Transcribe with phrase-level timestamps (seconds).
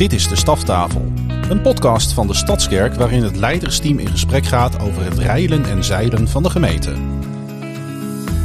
[0.00, 1.12] Dit is de Staftafel,
[1.48, 5.84] een podcast van de Stadskerk waarin het leidersteam in gesprek gaat over het rijlen en
[5.84, 6.90] zeilen van de gemeente.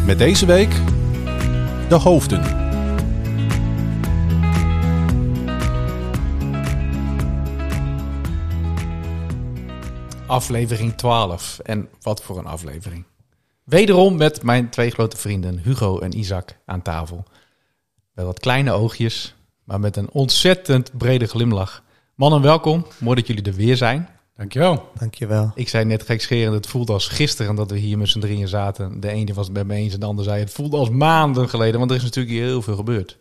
[0.06, 0.70] Met deze week
[1.90, 2.42] de hoofden.
[10.28, 11.60] Aflevering 12.
[11.60, 13.06] En wat voor een aflevering.
[13.64, 17.24] Wederom met mijn twee grote vrienden Hugo en Isaac aan tafel.
[18.14, 19.35] Wel wat kleine oogjes,
[19.66, 21.84] maar met een ontzettend brede glimlach.
[22.16, 22.86] Mannen, welkom.
[22.98, 24.10] Mooi dat jullie er weer zijn.
[24.36, 24.92] Dankjewel.
[25.00, 25.52] Dankjewel.
[25.56, 29.00] Ik zei net gekscherend, het voelde als gisteren dat we hier met z'n drieën zaten.
[29.00, 31.50] De ene was het met me eens en de ander zei het voelde als maanden
[31.50, 31.80] geleden.
[31.80, 33.18] Want er is natuurlijk hier heel veel gebeurd.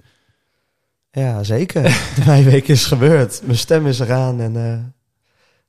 [1.10, 1.82] Ja, zeker.
[2.24, 3.40] De week is gebeurd.
[3.45, 4.84] Mijn stem is eraan en eh,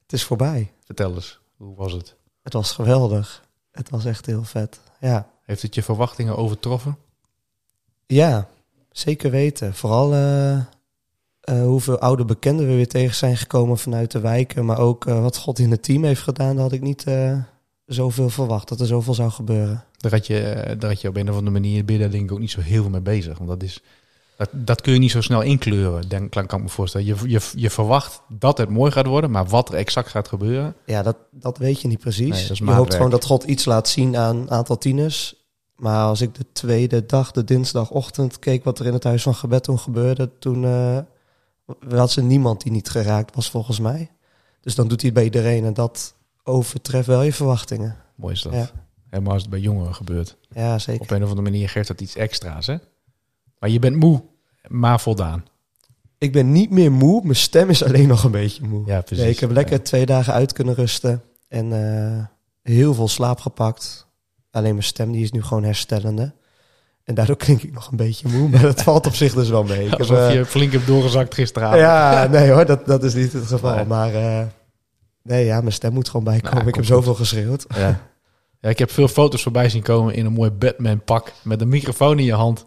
[0.01, 0.71] het is voorbij.
[0.85, 2.15] Vertel eens, hoe was het?
[2.43, 3.43] Het was geweldig.
[3.71, 4.79] Het was echt heel vet.
[4.99, 6.97] Ja, Heeft het je verwachtingen overtroffen?
[8.07, 8.47] ja
[8.97, 9.73] zeker weten.
[9.73, 10.63] Vooral eh, eh,
[11.63, 14.65] hoeveel oude bekenden we weer tegen zijn gekomen vanuit de wijken.
[14.65, 16.55] Maar ook eh, wat God in het team heeft gedaan.
[16.55, 17.05] Dat had ik niet
[17.85, 18.67] zoveel verwacht.
[18.67, 19.83] Dat er zoveel zou gebeuren.
[19.97, 22.39] Daar had, je, daar had je op een of andere manier binnen denk ik ook
[22.39, 23.37] niet zo heel veel mee bezig.
[23.37, 23.81] Want dat, is,
[24.37, 27.07] dat, dat kun je niet zo snel inkleuren, denk, kan ik me voorstellen.
[27.07, 30.75] Je, je, je verwacht dat het mooi gaat worden, maar wat er exact gaat gebeuren...
[30.85, 32.49] Ja, dat, dat weet je niet precies.
[32.49, 35.44] Nee, je hoopt gewoon dat God iets laat zien aan een aantal tieners.
[35.75, 39.35] Maar als ik de tweede dag, de dinsdagochtend, keek wat er in het huis van
[39.35, 40.97] gebed toen gebeurde, toen eh
[41.89, 44.11] had ze niemand die niet geraakt was volgens mij.
[44.61, 47.95] Dus dan doet hij het bij iedereen en dat overtreft wel je verwachtingen.
[48.15, 48.53] Mooi is dat.
[48.53, 48.69] Ja.
[49.09, 50.37] Helemaal als het bij jongeren gebeurt.
[50.49, 51.01] Ja, zeker.
[51.01, 52.75] Op een of andere manier geeft dat iets extra's, hè?
[53.59, 54.23] Maar je bent moe,
[54.67, 55.45] maar voldaan.
[56.17, 58.85] Ik ben niet meer moe, mijn stem is alleen nog een beetje moe.
[58.85, 59.23] Ja, precies.
[59.23, 62.25] Nee, ik heb lekker twee dagen uit kunnen rusten en eh,
[62.61, 64.07] heel veel slaap gepakt.
[64.55, 66.33] Alleen mijn stem die is nu gewoon herstellende.
[67.03, 69.63] En daardoor klink ik nog een beetje moe, maar dat valt op zich dus wel
[69.63, 69.85] mee.
[69.85, 71.79] Ik Alsof eh, je flink hebt doorgezakt gisteravond.
[71.79, 73.75] ja, nee hoor, dat, dat is niet het geval.
[73.75, 73.85] Nee.
[73.85, 74.45] Maar eh,
[75.21, 76.57] nee, ja, mijn stem moet gewoon bijkomen.
[76.57, 77.65] Nou, ik heb zoveel geschreeuwd.
[77.75, 77.99] Ja.
[78.59, 82.19] ja, ik heb veel foto's voorbij zien komen in een mooi Batman-pak met een microfoon
[82.19, 82.65] in je hand.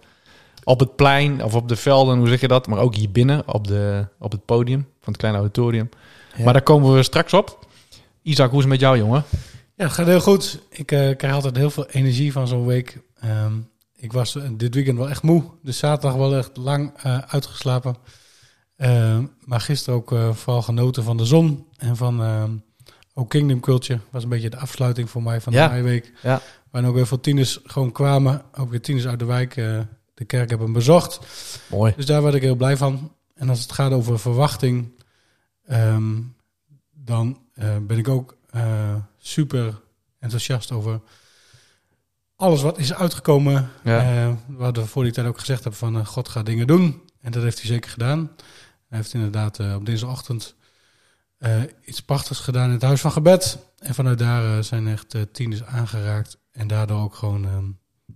[0.65, 2.67] Op het plein of op de velden, hoe zeg je dat?
[2.67, 5.89] Maar ook hier binnen op, de, op het podium van het kleine auditorium.
[6.37, 6.45] Ja.
[6.45, 7.67] Maar daar komen we straks op.
[8.23, 9.25] Isaac, hoe is het met jou, jongen?
[9.79, 10.61] Ja, het gaat heel goed.
[10.71, 13.01] Ik eh, krijg altijd heel veel energie van zo'n week.
[13.21, 13.53] Ehm,
[13.95, 15.45] ik was dit weekend wel echt moe.
[15.63, 17.97] Dus zaterdag wel echt lang eh, uitgeslapen.
[18.77, 21.67] Ehm, maar gisteren ook eh, vooral genoten van de zon.
[21.77, 22.51] En van ehm,
[23.15, 24.01] ook Kingdom Culture.
[24.11, 25.65] Was een beetje de afsluiting voor mij van Ja.
[25.67, 26.13] de meiweek.
[26.23, 26.41] Ja.
[26.71, 28.43] Waar ook heel veel tieners gewoon kwamen.
[28.59, 29.55] Ook weer tieners uit de wijk
[30.15, 31.21] de kerk hebben bezocht.
[31.71, 31.93] Mooi.
[31.97, 33.13] Dus daar werd ik heel blij van.
[33.35, 35.03] En als het gaat over verwachting,
[36.95, 37.39] dan
[37.87, 39.81] ben ik ook eh, super
[40.19, 41.01] enthousiast over
[42.37, 43.71] alles wat is uitgekomen.
[43.85, 44.01] Ja.
[44.27, 47.03] Eh, wat we voor die tijd ook gezegd hebben van eh, God gaat dingen doen.
[47.21, 48.31] En dat heeft hij zeker gedaan.
[48.89, 50.55] Hij heeft inderdaad op dinsdagochtend
[51.39, 53.59] eh, iets prachtigs gedaan in het Huis van Gebed.
[53.79, 56.39] En vanuit daar zijn echt tieners aangeraakt.
[56.53, 57.65] En daardoor ook gewoon ehm,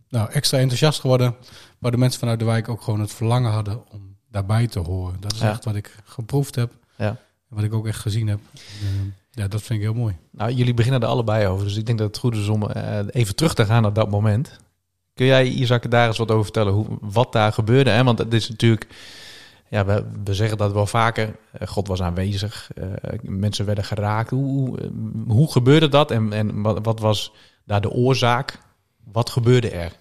[0.09, 1.37] nou, extra enthousiast geworden.
[1.78, 5.20] Waar de mensen vanuit de wijk ook gewoon het verlangen hadden om daarbij te horen.
[5.20, 5.50] Dat is Ja.
[5.50, 6.72] echt wat ik geproefd heb.
[6.97, 7.16] Ja.
[7.53, 8.39] Wat ik ook echt gezien heb.
[8.55, 10.17] Ehm, ja, dat vind ik heel mooi.
[10.31, 12.99] Nou, jullie beginnen er allebei over, dus ik denk dat het goed is om eh,
[13.11, 14.59] even terug te gaan naar dat moment.
[15.15, 17.91] Kun jij, Isaac, daar eens wat over vertellen, hoe, wat daar gebeurde?
[17.91, 18.05] Hè?
[18.05, 18.87] Want het is natuurlijk,
[19.69, 24.31] ja, we, we zeggen dat wel vaker, eh, God was aanwezig, eh, mensen werden geraakt.
[24.31, 24.89] Hoe, hoe, eh,
[25.27, 27.33] hoe gebeurde dat en, en wat, wat was
[27.65, 28.59] daar de oorzaak?
[29.12, 29.93] Wat gebeurde er?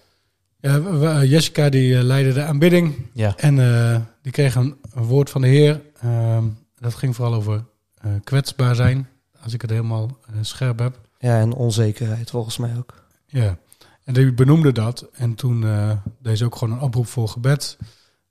[0.62, 2.94] Ja, Jessica die eh, leidde de aanbidding.
[3.12, 5.80] Ja, En eh, die kreeg een, een woord van de Heer.
[6.00, 6.44] Ehm,
[6.82, 9.08] dat ging vooral over eh, kwetsbaar zijn.
[9.42, 11.00] Als ik het helemaal eh, scherp heb.
[11.18, 13.04] Ja, en onzekerheid volgens mij ook.
[13.26, 13.58] Ja,
[14.04, 15.08] en die benoemde dat.
[15.12, 17.78] En toen eh deed ook gewoon een oproep voor gebed.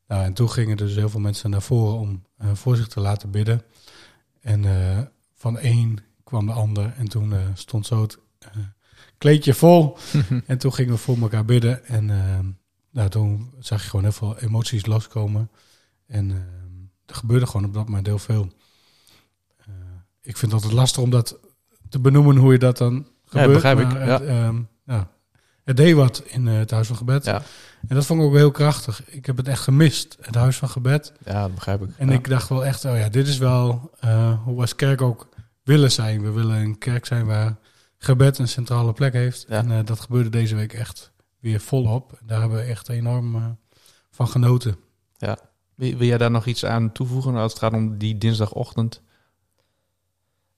[0.08, 2.24] Nou, en toen gingen dus heel veel mensen naar voren om
[2.54, 3.62] voor zich te laten bidden.
[4.42, 4.66] En
[5.36, 6.94] van één kwam de ander.
[6.98, 8.18] En toen stond zo het
[9.18, 9.98] kleedje vol.
[10.46, 11.86] en toen gingen we voor elkaar bidden.
[11.86, 12.06] En
[12.92, 15.50] nou, toen zag je gewoon heel veel emoties loskomen.
[16.08, 16.46] En
[17.12, 18.48] er gebeurde gewoon op dat moment heel veel.
[19.58, 19.66] Eh,
[20.22, 21.40] ik vind het altijd lastig om dat
[21.90, 23.54] te benoemen hoe je dat dan gebeurt.
[23.54, 23.98] begrijp ik, ja.
[24.00, 25.08] Het, ehm, ja,
[25.64, 27.26] het deed wat in eh, het Huis van Gebed.
[27.26, 27.42] ja,
[27.88, 29.04] En dat vond ik ook heel krachtig.
[29.06, 31.14] Ik heb het echt gemist, het Huis van Gebed.
[31.26, 31.90] ja dat begrijp ik.
[31.98, 32.14] En Ja.
[32.14, 35.30] ik dacht wel echt, oh ja, dit is wel eh, hoe we als kerk ook
[35.64, 36.22] willen zijn.
[36.22, 37.56] We willen een kerk zijn waar
[37.98, 39.46] gebed een centrale plek heeft.
[39.50, 39.58] Ja.
[39.66, 42.20] En dat gebeurde deze week echt weer volop.
[42.26, 43.58] Daar hebben we echt enorm
[44.12, 44.76] van genoten.
[45.18, 45.38] Wil,
[45.90, 49.02] wil jij daar nog iets aan toevoegen als het gaat om die dinsdagochtend?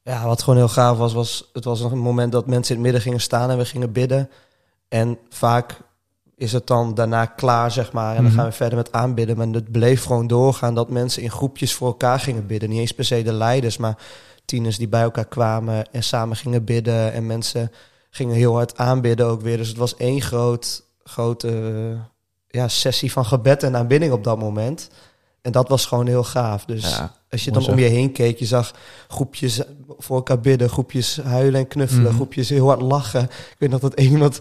[0.03, 2.83] Ja, wat gewoon heel gaaf was, was het was een moment dat mensen in het
[2.83, 4.29] midden gingen staan en we gingen bidden.
[4.87, 5.77] En vaak
[6.35, 8.09] is het dan daarna klaar, zeg maar.
[8.15, 8.35] En dan Mhm.
[8.35, 9.37] gaan we verder met aanbidden.
[9.37, 12.69] Maar het bleef gewoon doorgaan dat mensen in groepjes voor elkaar gingen bidden.
[12.69, 13.97] Niet eens per se de leiders, maar
[14.45, 17.13] tieners die bij elkaar kwamen en samen gingen bidden.
[17.13, 17.71] En mensen
[18.09, 19.57] gingen heel hard aanbidden ook weer.
[19.57, 21.97] Dus het was één groot, grote
[22.47, 24.89] ja, sessie van gebed en aanbidding op dat moment.
[25.43, 26.65] En dat was gewoon heel gaaf.
[26.65, 28.73] Dus Ja, als je dan om je heen keek, je zag
[29.07, 29.61] groepjes
[29.97, 32.13] voor elkaar bidden, groepjes huilen en knuffelen, Mhm.
[32.15, 33.23] groepjes heel hard lachen.
[33.23, 34.39] Ik weet nog dat één iemand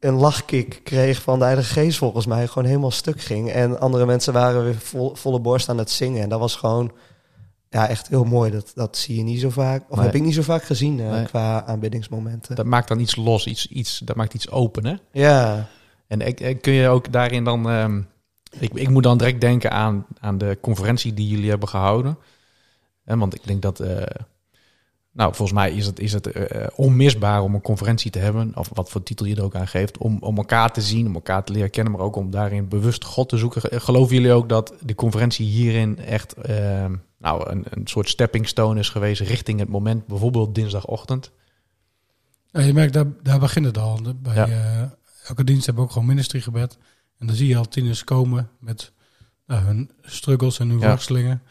[0.00, 3.50] een lachkick kreeg van de Heilige Geest volgens mij, gewoon helemaal stuk ging.
[3.50, 6.22] En andere mensen waren weer vol, volle borst aan het zingen.
[6.22, 6.92] En dat was gewoon
[7.70, 8.50] ja, echt heel mooi.
[8.50, 10.06] Dat, dat zie je niet zo vaak, of Nee.
[10.06, 11.24] heb ik niet zo vaak gezien eh, Nee.
[11.24, 12.56] qua aanbiddingsmomenten.
[12.56, 14.94] Dat maakt dan iets los, iets, iets, dat maakt iets open, hè?
[15.12, 15.68] Ja,
[16.06, 17.70] En ik- kun je ook daarin dan...
[17.70, 18.00] ehm,
[18.64, 22.18] ik, ik moet dan direct denken aan, aan de conferentie die jullie hebben gehouden.
[23.04, 23.80] Want ik denk dat...
[23.80, 24.02] eh,
[25.12, 28.52] nou, volgens mij is het, is het eh, onmisbaar om een conferentie te hebben.
[28.56, 29.98] Of wat voor titel je er ook aan geeft.
[29.98, 31.92] Om, om elkaar te zien, om elkaar te leren kennen.
[31.92, 33.62] Maar ook om daarin bewust God te zoeken.
[33.70, 36.34] Eh, Geloven jullie ook dat de conferentie hierin echt...
[37.18, 40.06] nou, een, een soort stepping stone is geweest richting het moment.
[40.06, 41.30] Bijvoorbeeld dinsdagochtend.
[42.46, 43.98] Ja, je merkt, daar, daar begint het al.
[44.22, 44.96] Bij Ja.
[45.26, 46.78] elke dienst hebben we ook gewoon ministrygebed.
[47.18, 48.92] En dan zie je al tieners komen met
[49.46, 50.88] nou, hun struggles en hun Ja.
[50.88, 51.42] worstelingen.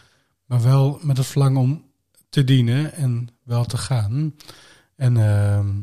[0.45, 1.85] Maar wel met het verlangen om
[2.29, 4.35] te dienen en wel te gaan.
[4.95, 5.77] En ehm,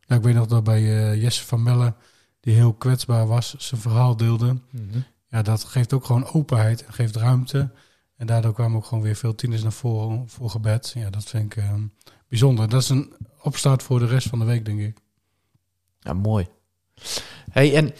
[0.00, 0.80] ja, ik weet nog dat bij
[1.10, 1.94] eh, Jesse van Melle,
[2.40, 4.56] die heel kwetsbaar was, zijn verhaal deelde.
[5.28, 7.70] Ja, dat geeft ook gewoon openheid en geeft ruimte.
[8.16, 10.92] En daardoor kwamen ook gewoon weer veel tieners naar voren voor gebed.
[10.96, 11.82] Ja, dat vind ik ehm,
[12.28, 12.68] bijzonder.
[12.68, 13.12] Dat is een
[13.42, 14.96] opstart voor de rest van de week, denk ik.
[16.00, 16.46] Ja, mooi.
[17.50, 17.92] Hey, en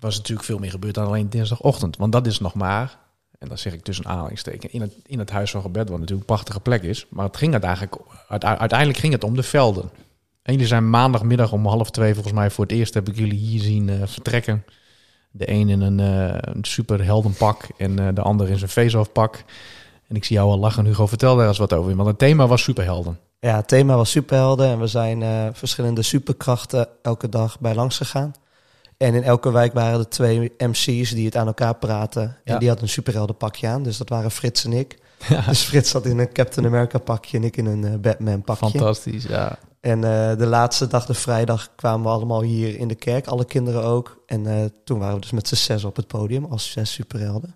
[0.00, 1.96] was natuurlijk veel meer gebeurd dan alleen dinsdagochtend.
[1.96, 2.98] Want dat is nog maar,
[3.38, 6.20] en dat zeg ik tussen aanhalingstekens, in het, in het Huis van Gebed, wat natuurlijk
[6.20, 7.06] een prachtige plek is.
[7.10, 7.96] Maar het ging uiteindelijk,
[8.28, 9.90] uite- uiteindelijk ging het om de velden.
[10.42, 13.38] En jullie zijn maandagmiddag om half twee, volgens mij voor het eerst heb ik jullie
[13.38, 14.64] hier zien eh, vertrekken.
[15.30, 16.64] De een in een, eh een
[17.76, 19.10] en eh, de ander in zijn face-off.
[20.08, 21.96] En ik zie jou al lachen, Hugo, vertel daar eens wat over.
[21.96, 23.18] Want het thema was superhelden.
[23.40, 28.34] Ja, het thema was superhelden en we zijn verschillende superkrachten elke dag bij langs gegaan.
[28.98, 32.22] En in elke wijk waren er twee MC's die het aan elkaar praten.
[32.22, 32.52] Ja.
[32.52, 34.98] En die hadden een superheldenpakje aan, dus dat waren Frits en ik.
[35.46, 38.68] Dus Frits zat in een Captain America pakje en ik in een eh, Batman pakje.
[38.68, 39.58] Fantastisch, ja.
[39.80, 43.44] En eh, de laatste dag, de vrijdag, kwamen we allemaal hier in de kerk, alle
[43.44, 44.22] kinderen ook.
[44.26, 47.54] En eh, toen waren we dus met z'n zes op het podium als zes superhelden.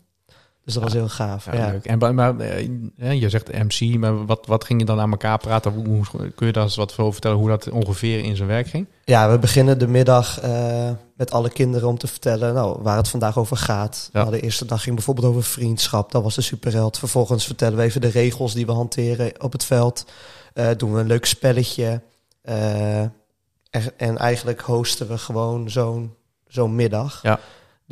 [0.65, 1.45] Dus dat was heel gaaf.
[1.53, 1.85] Ja, leuk.
[1.85, 5.73] En, maar- eh, je zegt MC, maar wat, wat ging je dan aan elkaar praten?
[5.73, 8.67] Hoe, hoe- kun je daar eens wat over vertellen hoe dat ongeveer in zijn werk
[8.67, 8.87] ging?
[9.05, 13.09] Ja, we beginnen de middag eh, met alle kinderen om te vertellen nou, waar het
[13.09, 14.09] vandaag over gaat.
[14.13, 14.21] Ja.
[14.21, 16.13] Nou, de eerste dag ging bijvoorbeeld over vriendschap.
[16.13, 16.99] Dat was de superheld.
[16.99, 20.05] Vervolgens vertellen we even de regels die we hanteren op het veld.
[20.55, 22.03] Eh, doen we een leuk spelletje.
[22.43, 26.15] Er- en eigenlijk hosten we gewoon zo'n
[26.47, 27.23] zo'n middag.
[27.23, 27.39] Ja.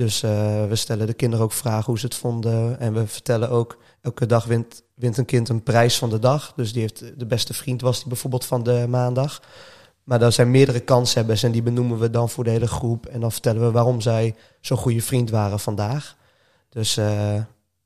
[0.01, 0.31] Dus eh,
[0.69, 2.81] we stellen de kinderen ook vragen hoe ze het vonden.
[2.81, 6.53] En we vertellen ook, elke dag wint, wint een kind een prijs van de dag.
[6.57, 9.43] Dus die heeft de beste vriend was die bijvoorbeeld van de maandag.
[10.05, 13.07] Maar daar zijn meerdere kanshebbers en die benoemen we dan voor de hele groep.
[13.07, 16.17] En dan vertellen we waarom zij zo'n goede vriend waren vandaag.
[16.69, 17.35] Dus eh,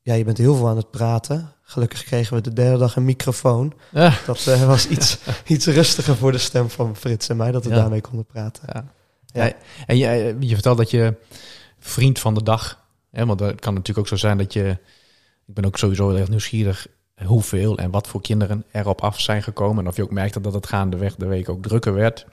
[0.03, 1.53] ja, je bent heel veel aan het praten.
[1.63, 3.73] Gelukkig kregen we de derde dag een microfoon.
[3.93, 4.13] Ja.
[4.27, 7.71] Dat eh, was iets, iets rustiger voor de stem van Frits en mij, dat we
[7.71, 7.77] Ja.
[7.77, 8.63] daarmee konden praten.
[8.73, 9.53] Ja.
[9.87, 11.15] En je vertelt dat je
[11.85, 14.79] vriend van de dag, hè, want het kan natuurlijk ook zo zijn dat je,
[15.47, 16.87] ik ben ook sowieso heel erg nieuwsgierig
[17.25, 19.85] hoeveel en wat voor kinderen erop af zijn gekomen.
[19.85, 22.27] En of je ook merkte dat het gaandeweg de week ook drukker werd.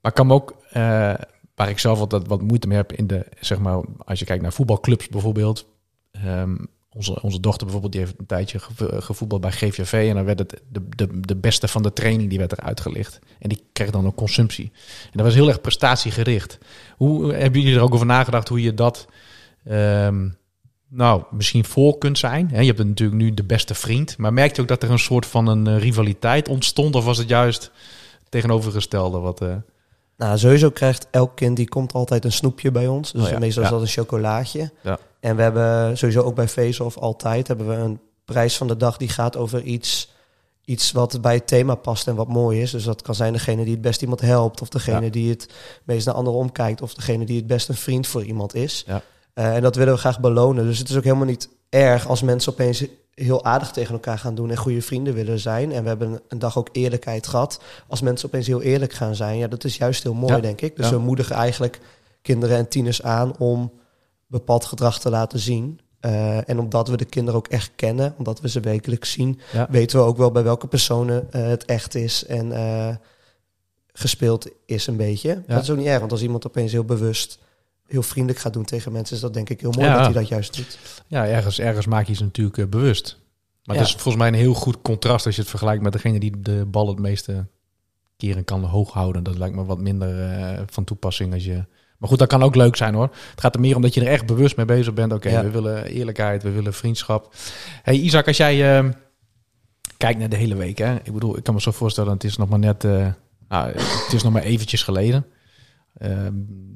[0.00, 1.14] Maar kan ook, eh,
[1.54, 4.42] waar ik zelf altijd wat moeite mee heb in de, zeg maar, als je kijkt
[4.42, 5.66] naar voetbalclubs bijvoorbeeld.
[6.10, 6.56] Ehm,
[6.94, 10.08] onze, onze dochter bijvoorbeeld, die heeft een tijdje gevo- gevoetbald bij GVV.
[10.08, 13.18] En dan werd het de, de, de beste van de training, die werd eruit gelicht.
[13.38, 14.70] En die kreeg dan een consumptie.
[15.04, 16.58] En dat was heel erg prestatiegericht.
[16.96, 19.06] Hoe hebben jullie er ook over nagedacht hoe je dat
[19.64, 20.28] ehm,
[20.88, 22.48] nou, misschien voor kunt zijn?
[22.52, 24.18] Hè, Je hebt natuurlijk nu de beste vriend.
[24.18, 26.94] Maar merk je ook dat er een soort van een eh, rivaliteit ontstond?
[26.94, 27.70] Of was het juist
[28.28, 29.18] tegenovergestelde?
[29.18, 29.54] Wat, eh,
[30.16, 33.12] Nou, sowieso krijgt elk kind, die komt altijd een snoepje bij ons.
[33.12, 34.70] Dus Oh ja, meestal is dat een chocolaatje.
[34.82, 34.98] Ja.
[35.20, 38.76] En we hebben sowieso ook bij Face of altijd hebben we een prijs van de
[38.76, 40.12] dag die gaat over iets,
[40.64, 42.70] iets wat bij het thema past en wat mooi is.
[42.70, 45.10] Dus dat kan zijn degene die het best iemand helpt, of degene Ja.
[45.10, 45.48] die het
[45.84, 48.84] meest naar anderen omkijkt, of degene die het best een vriend voor iemand is.
[48.86, 49.02] Ja.
[49.34, 50.64] Eh, en dat willen we graag belonen.
[50.64, 52.84] Dus het is ook helemaal niet erg als mensen opeens
[53.14, 55.72] heel aardig tegen elkaar gaan doen en goede vrienden willen zijn.
[55.72, 57.60] En we hebben een dag ook eerlijkheid gehad.
[57.88, 60.40] Als mensen opeens heel eerlijk gaan zijn, ja, dat is juist heel mooi, Ja.
[60.40, 60.76] denk ik.
[60.76, 61.80] Dus we moedigen eigenlijk
[62.22, 63.72] kinderen en tieners aan om
[64.30, 65.80] bepaald gedrag te laten zien.
[66.00, 69.66] Eh, en omdat we de kinderen ook echt kennen, omdat we ze wekelijks zien, Ja.
[69.70, 72.26] weten we ook wel bij welke personen eh, het echt is.
[72.26, 72.94] En eh,
[73.92, 75.42] gespeeld is een beetje.
[75.46, 77.38] Dat is ook niet erg, want als iemand opeens heel bewust
[77.86, 79.94] heel vriendelijk gaat doen tegen mensen, is dat denk ik heel mooi Ja.
[79.96, 80.78] dat hij dat juist doet.
[81.06, 83.18] Ja, ergens, ergens maak je ze natuurlijk bewust.
[83.64, 86.20] Maar dat is volgens mij een heel goed contrast als je het vergelijkt met degene
[86.20, 87.46] die de bal het meeste
[88.16, 89.22] keren kan hoog houden.
[89.22, 91.64] Dat lijkt me wat minder van toepassing als je...
[92.00, 93.10] Maar goed, dat kan ook leuk zijn hoor.
[93.30, 95.12] Het gaat er meer om dat je er echt bewust mee bezig bent.
[95.12, 95.42] Oké, Ja.
[95.42, 97.34] we willen eerlijkheid, we willen vriendschap.
[97.82, 98.88] Hey Isaac, als jij eh,
[99.96, 100.78] kijkt naar de hele week.
[100.78, 100.94] Hè?
[100.94, 102.84] Ik bedoel, ik kan me zo voorstellen, het is nog maar net...
[102.84, 103.06] eh,
[103.48, 105.26] nou, het is nog maar eventjes geleden.
[105.94, 106.26] Eh,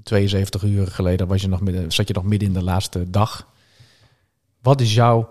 [0.03, 3.47] 72 uur geleden was je nog midden, zat je nog midden in de laatste dag.
[4.63, 5.31] Wat is jouw...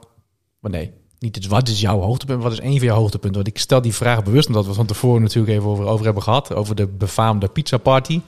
[0.59, 2.43] Maar nee, niet het, wat is jouw hoogtepunt?
[2.43, 3.43] Wat is één van jouw hoogtepunten?
[3.43, 6.23] Want ik stel die vraag bewust, omdat we van tevoren natuurlijk even over, over hebben
[6.23, 6.53] gehad.
[6.53, 8.21] Over de befaamde pizza party.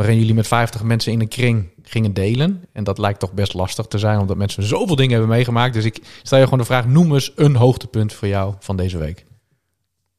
[0.00, 2.64] Waarin jullie met 50 mensen in een kring gingen delen.
[2.72, 5.74] En dat lijkt toch best lastig te zijn, omdat mensen zoveel dingen hebben meegemaakt.
[5.74, 8.98] Dus ik stel je gewoon de vraag, noem eens een hoogtepunt voor jou van deze
[8.98, 9.24] week.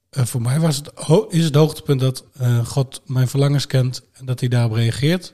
[0.10, 0.92] Eh, voor mij was het,
[1.30, 5.34] is het hoogtepunt dat eh, God mijn verlangens kent en dat hij daarop reageert.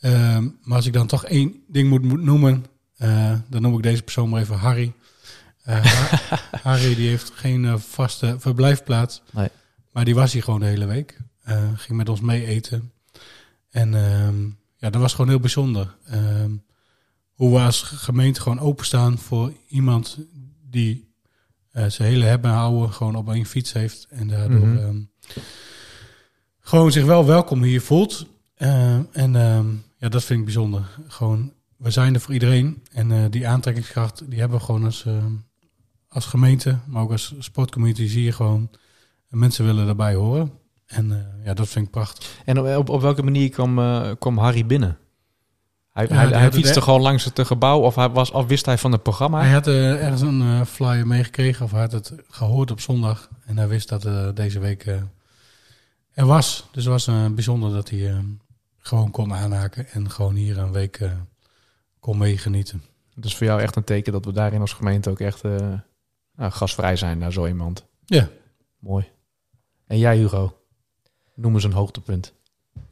[0.00, 2.64] Ehm, maar als ik dan toch één ding moet, moet noemen,
[2.96, 4.92] eh, dan noem ik deze persoon maar even Harry.
[5.62, 5.82] Ha-
[6.62, 9.48] Harry die heeft geen vaste verblijfplaats, Nee.
[9.92, 11.18] maar die was hier gewoon de hele week.
[11.76, 12.92] Ging met ons mee eten.
[13.74, 14.44] En ehm,
[14.76, 15.96] ja, dat was gewoon heel bijzonder.
[16.06, 16.50] Ehm,
[17.32, 20.18] hoe we als gemeente gewoon openstaan voor iemand
[20.70, 21.12] die
[21.70, 24.06] eh, zijn hele hebben en houden gewoon op één fiets heeft.
[24.10, 24.78] En daardoor Mhm.
[24.78, 25.00] ehm,
[26.60, 28.26] gewoon zich wel welkom hier voelt.
[29.12, 29.32] En
[29.98, 30.88] ja, dat vind ik bijzonder.
[31.08, 32.82] Gewoon, we zijn er voor iedereen.
[32.92, 35.04] En eh, die aantrekkingskracht, die hebben we gewoon als,
[36.08, 38.70] als gemeente, maar ook als sportcommunity zie je gewoon.
[39.30, 40.52] En mensen willen daarbij horen.
[40.86, 42.40] En eh, ja, dat vind ik prachtig.
[42.44, 44.98] En op, op, welke manier kwam, eh, kwam Harry binnen?
[45.92, 48.78] Hij, Ja, hij, hij fietste gewoon langs het gebouw of, hij was, of wist hij
[48.78, 49.40] van het programma?
[49.40, 53.28] Hij had eh, ergens een flyer meegekregen of hij had het gehoord op zondag.
[53.44, 54.86] En hij wist dat deze week
[56.12, 56.68] er was.
[56.72, 58.24] Dus het was bijzonder dat hij
[58.78, 61.10] gewoon kon aanhaken en gewoon hier een week
[62.00, 62.82] kon meegenieten.
[63.14, 65.42] Dat is voor jou echt een teken dat we daarin als gemeente ook echt
[66.36, 67.84] nou, gastvrij zijn naar zo iemand.
[68.04, 68.28] Ja.
[68.78, 69.08] Mooi.
[69.86, 70.63] En jij Hugo?
[71.34, 72.32] Noem eens een hoogtepunt.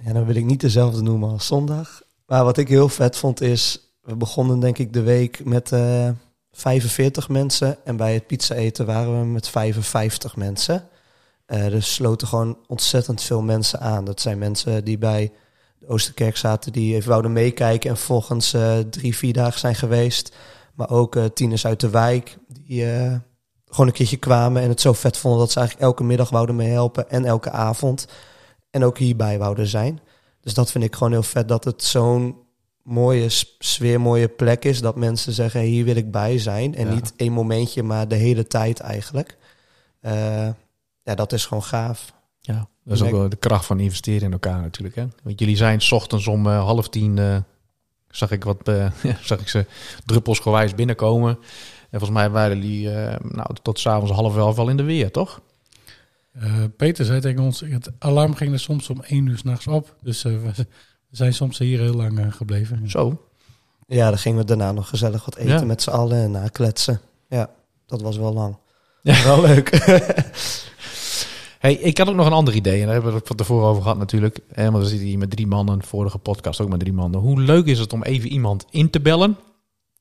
[0.05, 2.03] Ja, dan wil ik niet dezelfde noemen als zondag.
[2.27, 6.09] Maar wat ik heel vet vond is, we begonnen denk ik de week met eh
[6.53, 7.85] 45 mensen.
[7.85, 10.89] En bij het pizza eten waren we met 55 mensen.
[11.47, 14.05] Eh dus sloten gewoon ontzettend veel mensen aan.
[14.05, 15.33] Dat zijn mensen die bij
[15.79, 17.91] de Oosterkerk zaten, die even wouden meekijken.
[17.91, 20.35] En volgens eh drie, vier dagen zijn geweest.
[20.75, 22.85] Maar ook tieners uit de wijk, die
[23.67, 24.63] gewoon een keertje kwamen.
[24.63, 27.11] En het zo vet vonden dat ze eigenlijk elke middag wouden meehelpen.
[27.11, 28.07] En elke avond.
[28.73, 30.00] En ook hierbij wouden zijn.
[30.41, 32.37] Dus dat vind ik gewoon heel vet dat het zo'n
[32.83, 34.81] mooie sfeer, mooie plek is.
[34.81, 36.75] Dat mensen zeggen, hey, hier wil ik bij zijn.
[36.75, 36.95] En Ja.
[36.95, 39.37] niet één momentje, maar de hele tijd eigenlijk.
[40.00, 40.49] Eh,
[41.02, 42.12] ja, dat is gewoon gaaf.
[42.41, 44.95] Ja, dat is ook wel de kracht van investeren in elkaar natuurlijk.
[44.95, 45.07] Hè?
[45.23, 47.37] Want jullie zijn 's ochtends om eh, half tien, eh,
[48.11, 48.71] zag ik wat,
[49.31, 49.67] zag ik ze
[50.05, 51.38] druppelsgewijs binnenkomen.
[51.91, 52.88] En volgens mij waren jullie
[53.23, 55.41] nou, tot s'avonds half elf al in de weer, toch?
[56.33, 59.95] Eh, Peter zei tegen ons, het alarm ging er soms om één uur s'nachts op.
[60.03, 60.67] Dus eh, we
[61.11, 62.91] zijn soms hier heel lang eh, gebleven.
[62.91, 63.27] Zo.
[63.87, 65.65] Ja, dan gingen we daarna nog gezellig wat eten Ja.
[65.65, 67.01] met z'n allen en na kletsen.
[67.29, 67.51] Ja,
[67.87, 68.57] dat was wel lang.
[69.03, 69.25] Ja.
[69.25, 69.71] Wel leuk.
[71.59, 72.79] Hey, ik had ook nog een ander idee.
[72.79, 74.39] En daar hebben we het van tevoren over gehad natuurlijk.
[74.53, 75.83] Eh, want we zitten hier met drie mannen.
[75.83, 77.21] Vorige podcast ook met drie mannen.
[77.21, 79.37] Hoe leuk is het om even iemand in te bellen.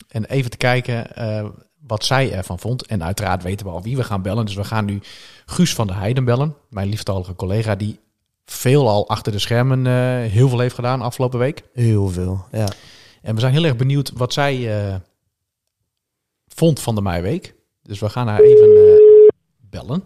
[0.08, 1.46] En even te kijken eh,
[1.88, 2.86] wat zij ervan vond.
[2.86, 4.46] En uiteraard weten we al wie we gaan bellen.
[4.46, 5.00] Dus we gaan nu
[5.46, 6.56] Guus van der Heijden bellen.
[6.70, 8.00] Mijn lieftalige collega die
[8.46, 9.94] veel al achter de schermen eh,
[10.32, 11.64] heel veel heeft gedaan afgelopen week.
[11.74, 12.68] Heel veel, ja.
[13.22, 14.96] En we zijn heel erg benieuwd wat zij eh,
[16.48, 17.56] vond van de Meiweek.
[17.84, 19.28] Dus we gaan haar even eh,
[19.60, 20.04] bellen.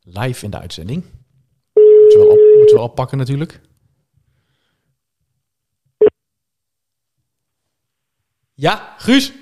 [0.00, 1.04] Live in de uitzending.
[1.74, 3.60] Moeten we wel, op, moeten we wel oppakken natuurlijk.
[8.62, 9.32] Ja, Guus.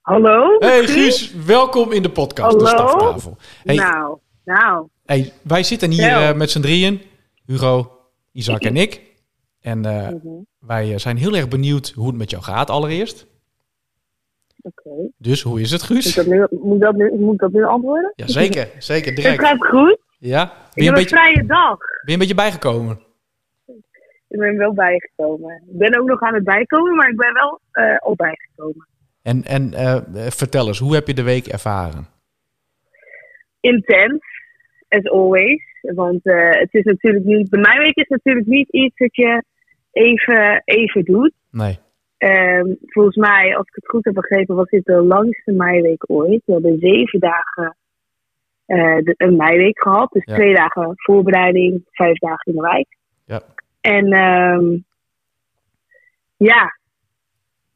[0.00, 0.56] Hallo?
[0.58, 2.66] Hey Guus, welkom in de podcast, de.
[2.66, 3.36] Staftafel.
[3.64, 4.88] Hey, Nou, nou.
[5.04, 7.00] hey, wij zitten hier eh, met z'n drieën.
[7.46, 7.98] Hugo,
[8.32, 9.00] Isaac en ik.
[9.60, 10.26] En eh, Mhm.
[10.58, 13.26] wij eh, zijn heel erg benieuwd hoe het met jou gaat allereerst.
[14.62, 14.90] Oké.
[15.18, 16.14] Dus hoe is het, Moet, Guus?
[16.14, 18.12] dat nu, moet, dat nu, moet ik dat nu antwoorden?
[18.16, 18.68] Ja, zeker.
[18.78, 19.40] Zeker, Het direct.
[19.44, 19.98] gaat goed.
[20.18, 20.44] Ja?
[20.44, 21.78] Ben Ik je, een heb een beetje, vrije dag.
[21.78, 23.00] ben je een beetje bijgekomen?
[24.34, 25.62] Ik ben wel bijgekomen.
[25.70, 28.86] Ik ben ook nog aan het bijkomen, maar ik ben wel eh al bijgekomen.
[29.22, 30.00] En, en eh,
[30.30, 32.06] vertel eens, hoe heb je de week ervaren?
[33.60, 34.24] Intens,
[34.88, 35.62] as always.
[35.80, 37.50] Want eh, het is natuurlijk niet...
[37.50, 39.44] Bij mijn week is het natuurlijk niet iets dat je
[39.92, 41.32] even, even doet.
[41.50, 41.78] Nee.
[42.18, 46.42] Ehm, volgens mij, als ik het goed heb begrepen, was dit de langste meiweek ooit.
[46.44, 47.76] We hebben zeven dagen
[48.66, 50.12] eh, de, een meiweek gehad.
[50.12, 50.34] Dus Ja.
[50.34, 52.96] twee dagen voorbereiding, vijf dagen in de wijk.
[53.26, 53.40] Ja.
[53.84, 54.76] En ehm,
[56.36, 56.78] ja,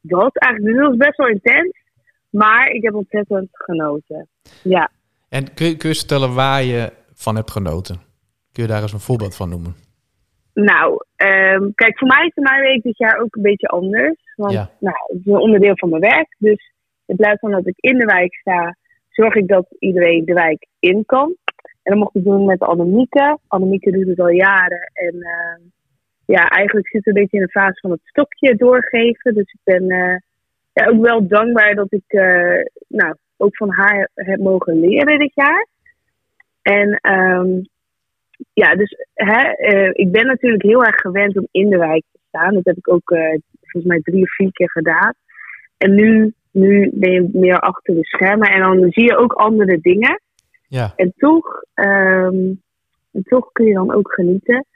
[0.00, 0.74] dat eigenlijk.
[0.74, 1.76] Dus dat was best wel intens.
[2.30, 4.28] Maar ik heb ontzettend genoten.
[4.62, 4.90] Ja.
[5.28, 7.96] En kun je, kun je vertellen waar je van hebt genoten?
[8.52, 9.74] Kun je daar eens een voorbeeld van noemen?
[10.54, 14.16] Nou, ehm, kijk, voor mij is de Meiweek dit jaar ook een beetje anders.
[14.36, 14.70] Want Ja.
[14.80, 16.36] nou, het is een onderdeel van mijn werk.
[16.38, 16.72] Dus
[17.06, 18.76] in plaats van dat ik in de wijk sta,
[19.08, 21.36] zorg ik dat iedereen de wijk in kan.
[21.82, 23.38] En dat mocht ik doen met Annemieke.
[23.46, 24.90] Annemieke doet het al jaren.
[24.92, 25.60] En ehm,
[26.34, 29.34] ja, eigenlijk zit een beetje in de fase van het stokje doorgeven.
[29.34, 30.16] Dus ik ben eh,
[30.72, 35.34] ja, ook wel dankbaar dat ik eh, nou, ook van haar heb mogen leren dit
[35.34, 35.66] jaar.
[36.62, 37.48] En ehm,
[38.52, 42.18] ja, dus hè, eh, ik ben natuurlijk heel erg gewend om in de wijk te
[42.28, 42.54] staan.
[42.54, 43.14] Dat heb ik ook
[43.60, 45.14] volgens mij drie of vier keer gedaan.
[45.78, 49.80] En nu, nu ben je meer achter de schermen en dan zie je ook andere
[49.80, 50.20] dingen.
[50.66, 52.52] Ja, En toch, ehm,
[53.12, 54.66] en toch kun je dan ook genieten.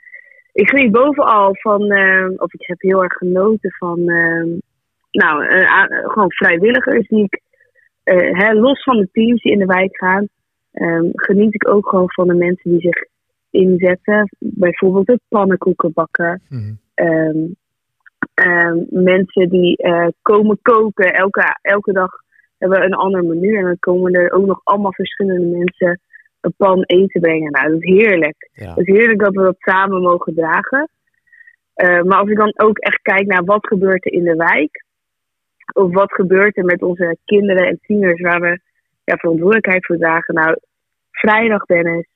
[0.52, 4.48] Ik geniet bovenal van, ehm, of ik heb heel erg genoten van, ehm,
[5.10, 5.44] nou,
[6.08, 7.40] gewoon vrijwilligers die ik,
[8.02, 10.28] eh, hè, los van de teams die in de wijk gaan,
[10.72, 13.04] ehm, geniet ik ook gewoon van de mensen die zich
[13.50, 14.28] inzetten.
[14.38, 16.40] Bijvoorbeeld de pannenkoekenbakker.
[18.34, 21.14] Ehm, mensen die eh, komen koken.
[21.14, 22.10] Elke, elke dag
[22.58, 23.56] hebben we een ander menu.
[23.56, 26.00] En dan komen er ook nog allemaal verschillende mensen
[26.42, 27.50] een pan eten brengen.
[27.50, 28.50] Nou, dat is heerlijk.
[28.52, 28.68] ja.
[28.74, 30.88] Het is heerlijk dat we dat samen mogen dragen.
[31.74, 34.84] Eh, maar als ik dan ook echt kijk naar wat gebeurt er in de wijk.
[35.72, 38.60] Of wat gebeurt er met onze kinderen en tieners waar we
[39.04, 40.34] ja, verantwoordelijkheid voor dragen.
[40.34, 40.56] Nou,
[41.10, 42.06] vrijdag Dennis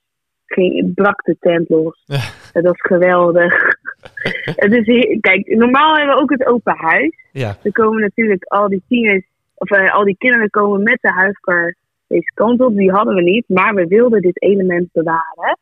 [0.46, 2.02] ging, brak de tent los.
[2.04, 2.18] Ja.
[2.52, 3.54] Het was geweldig.
[4.64, 7.16] het is, kijk, normaal hebben we ook het open huis.
[7.32, 7.56] ja.
[7.62, 11.74] Er komen natuurlijk al die tieners, of eh, al die kinderen komen met de huifkar
[12.08, 12.74] deze kant op.
[12.76, 15.58] Die hadden we niet, maar we wilden dit element bewaren.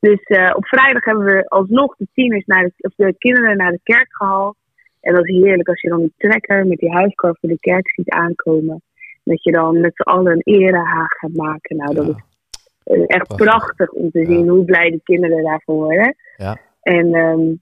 [0.00, 3.70] Dus eh, op vrijdag hebben we alsnog de tieners naar de, of de kinderen naar
[3.70, 4.56] de kerk gehaald.
[5.00, 7.90] En dat is heerlijk als je dan die trekker met die huifkar voor de kerk
[7.90, 8.82] ziet aankomen.
[9.24, 11.76] Dat je dan met z'n allen een erehaag gaat maken.
[11.76, 12.12] Nou, dat Ja.
[12.12, 12.22] is
[12.84, 13.36] eh, echt Prachtig.
[13.36, 14.24] prachtig om te Ja.
[14.24, 16.14] zien hoe blij de kinderen daarvan worden.
[16.36, 16.58] Ja.
[16.82, 17.52] En ehm,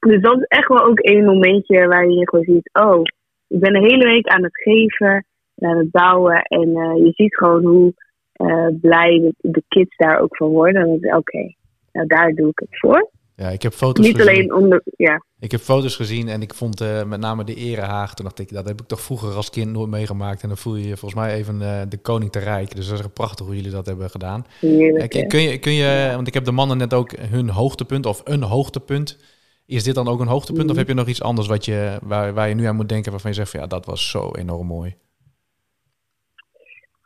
[0.00, 3.02] dus dat is echt wel ook één momentje waar je gewoon ziet, oh,
[3.48, 5.24] ik ben de hele week aan het geven,
[5.64, 6.42] aan het bouwen.
[6.42, 7.94] En eh, je ziet gewoon hoe
[8.32, 10.82] eh, blij de, de kids daar ook van worden.
[10.82, 11.54] En dan denk ik, oké,
[11.92, 13.10] nou daar doe ik het voor.
[13.36, 14.30] ja, ik heb foto's Niet gezien.
[14.30, 17.54] alleen om de, ja, Ik heb foto's gezien en ik vond eh, met name de
[17.54, 18.14] erehaag.
[18.14, 20.42] Toen dacht ik, dat heb ik toch vroeger als kind nooit meegemaakt.
[20.42, 22.74] En dan voel je je volgens mij even de koning te rijk.
[22.76, 24.44] Dus dat is echt prachtig hoe jullie dat hebben gedaan.
[24.60, 25.28] heerlijk.
[25.28, 28.42] Kun, je, kun je, want ik heb de mannen net ook hun hoogtepunt of een
[28.42, 29.18] hoogtepunt.
[29.66, 30.78] Is dit dan ook een hoogtepunt of Mhm.
[30.78, 33.30] heb je nog iets anders wat je, waar, waar je nu aan moet denken waarvan
[33.30, 34.94] je zegt van ja, dat was zo enorm mooi.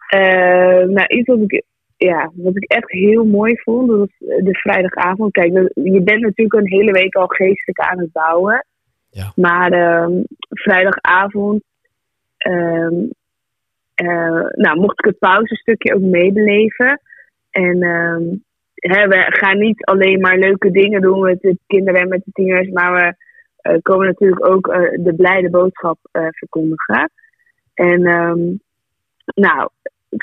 [0.06, 1.62] Eh, nou, iets wat ik,
[1.96, 5.32] ja, wat ik echt heel mooi vond, dat was de vrijdagavond.
[5.32, 8.66] Kijk, je bent natuurlijk een hele week al geestelijk aan het bouwen.
[9.10, 9.32] Ja.
[9.34, 11.62] Maar ehm, vrijdagavond
[13.96, 17.00] eh, nou, mocht ik het pauzestukje ook meebeleven.
[17.50, 18.22] En ehm,
[18.74, 22.30] hè, we gaan niet alleen maar leuke dingen doen met de kinderen en met de
[22.32, 23.14] tieners, maar we
[23.56, 27.10] eh, komen natuurlijk ook eh, de blijde boodschap eh, verkondigen.
[27.74, 28.40] En ehm,
[29.34, 29.68] nou,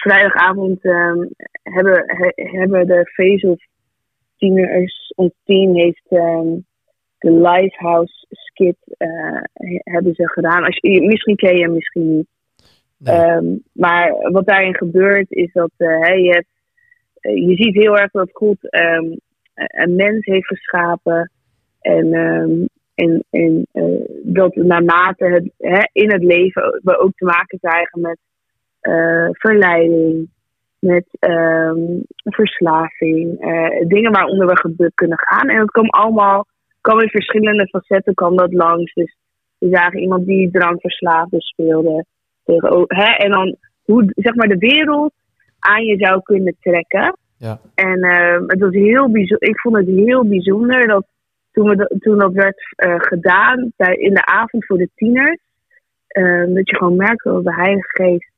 [0.03, 1.25] vrijdagavond ehm,
[1.63, 3.59] hebben, he- hebben de Face of
[4.37, 6.47] tieners, ons team heeft ehm,
[7.17, 10.63] de Lighthouse skit eh, he- hebben ze gedaan.
[10.63, 12.27] Als je, misschien ken je hem, misschien niet.
[12.97, 13.15] Nee.
[13.15, 16.53] Ehm, maar wat daarin gebeurt is dat eh, hè, je, hebt,
[17.19, 21.31] eh, je ziet heel erg dat God een mens heeft geschapen.
[21.81, 22.13] En,
[22.95, 23.67] en, en
[24.23, 28.17] dat naarmate het, hè, in het leven we ook te maken krijgen met
[28.83, 30.29] eh, verleiding,
[30.79, 31.77] met ehm,
[32.23, 35.49] verslaving, eh, dingen waaronder we gebukt kunnen gaan.
[35.49, 36.45] En dat kan allemaal,
[36.81, 38.93] kan in verschillende facetten kan dat langs.
[38.93, 39.15] Dus
[39.57, 42.05] we zagen iemand die drankverslaafde speelde.
[42.43, 45.13] Tegen, hè, en dan hoe zeg maar de wereld
[45.59, 47.17] aan je zou kunnen trekken.
[47.37, 47.59] Ja.
[47.75, 49.49] En eh, het was heel bijzonder.
[49.49, 51.05] Ik vond het heel bijzonder dat
[51.51, 55.41] toen, we dat- toen dat werd eh, gedaan bij, in de avond voor de tieners,
[56.07, 58.31] eh, dat je gewoon merkte dat de Heilige Geest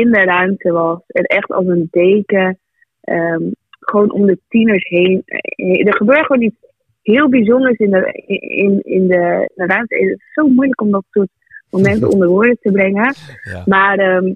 [0.00, 1.00] in de ruimte was.
[1.06, 2.58] En echt als een deken,
[3.00, 3.42] ehm,
[3.80, 5.22] gewoon om de tieners heen.
[5.24, 6.56] Eh, Er gebeurt gewoon iets
[7.02, 9.94] heel bijzonders in de, in, in de, in de ruimte.
[9.94, 11.30] Het is zo moeilijk om dat soort
[11.70, 13.14] momenten onder woorden te brengen.
[13.42, 13.62] Ja.
[13.66, 14.32] Maar ehm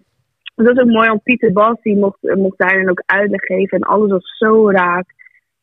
[0.64, 3.79] dat is ook mooi, want Pieter Bas die mocht, eh, mocht daarin ook uitleg geven.
[3.79, 5.07] En alles was zo raak.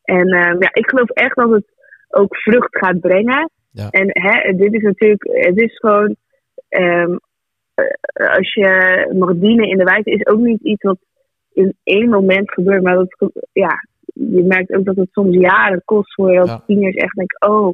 [0.04, 1.66] En ehm, ja, ik geloof echt dat het
[2.10, 3.50] ook vrucht gaat brengen.
[3.72, 3.90] Ja.
[3.90, 6.16] En hè, dit is natuurlijk, het is gewoon,
[8.14, 8.70] als je
[9.18, 10.98] mag dienen in de wijk, is ook niet iets wat
[11.54, 12.84] in één moment gebeurt.
[12.84, 13.72] Maar dat, ja,
[14.14, 16.64] je merkt ook dat het soms jaren kost voor je als Ja.
[16.66, 17.74] tieners echt denken, oh,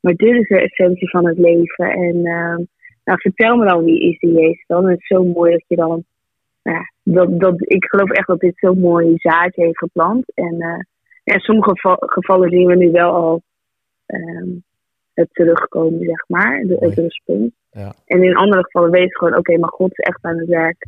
[0.00, 1.90] maar dit is de essentie van het leven.
[1.90, 2.56] En eh,
[3.04, 4.84] nou, vertel me dan wie is die Jezus dan.
[4.84, 6.04] En het is zo mooi dat je dan,
[6.62, 10.32] nou dat, dat, ik geloof echt dat dit zo'n mooi zaadje heeft geplant.
[10.34, 10.78] En eh,
[11.24, 13.42] ja, in sommige geval- gevallen zien we nu wel al
[14.06, 14.48] ehm,
[15.14, 17.50] het terugkomen, zeg maar, de, het respons.
[17.72, 17.92] Ja.
[18.06, 20.86] En in andere gevallen weet je gewoon, oké, maar God is echt aan het werk.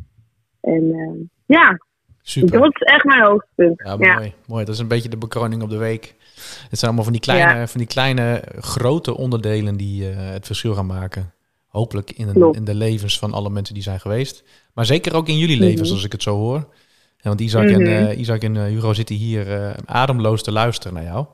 [0.61, 1.79] En ehm, ja,
[2.21, 2.59] Super.
[2.59, 3.81] dat is echt mijn hoogtepunt.
[3.85, 4.33] Ja, Ja, mooi.
[4.47, 4.65] mooi.
[4.65, 6.15] Dat is een beetje de bekroning op de week.
[6.69, 10.73] Het zijn allemaal van die kleine, van die kleine grote onderdelen die eh, het verschil
[10.73, 11.33] gaan maken.
[11.67, 14.43] Hopelijk in, een- in de levens van alle mensen die zijn geweest.
[14.73, 15.65] Maar zeker ook in jullie Mhm.
[15.65, 16.57] levens, als ik het zo hoor.
[17.17, 17.91] Ja, want Isaac, en, Mhm.
[17.91, 21.25] eh, Isaac en eh, Hugo zitten hier eh, ademloos te luisteren naar jou.